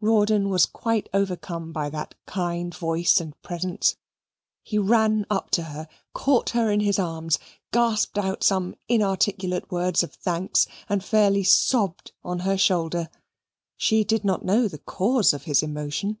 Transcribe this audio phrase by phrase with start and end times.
[0.00, 3.96] Rawdon was quite overcome by that kind voice and presence.
[4.62, 7.40] He ran up to her caught her in his arms
[7.72, 13.08] gasped out some inarticulate words of thanks and fairly sobbed on her shoulder.
[13.76, 16.18] She did not know the cause of his emotion.